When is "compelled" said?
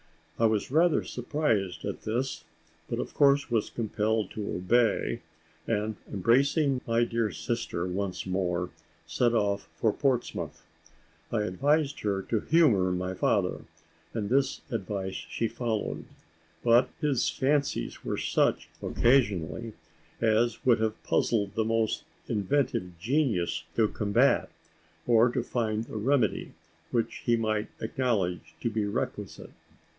3.69-4.31